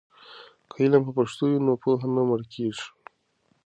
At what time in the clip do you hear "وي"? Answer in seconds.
1.49-1.59